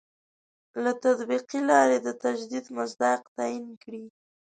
[0.83, 4.03] له تطبیقي لاري د تجدید مصداق تعین کړي.